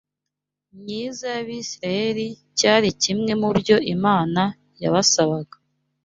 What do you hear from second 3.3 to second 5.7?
mu byo Imana yabasabaga